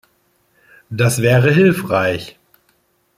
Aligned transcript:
Das 0.89 1.21
wäre 1.21 1.51
hilfreich! 1.53 2.39